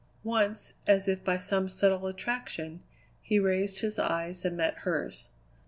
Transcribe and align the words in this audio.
Once, 0.23 0.73
as 0.87 1.07
if 1.07 1.23
by 1.23 1.37
some 1.37 1.69
subtle 1.69 2.07
attraction, 2.07 2.81
he 3.21 3.37
raised 3.37 3.81
his 3.81 3.99
eyes 3.99 4.43
and 4.43 4.57
met 4.57 4.79
hers. 4.79 5.29